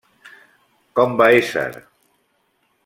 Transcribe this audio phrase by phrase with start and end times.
[1.01, 1.67] Com va ésser?